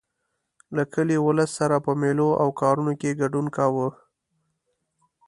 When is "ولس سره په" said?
1.27-1.91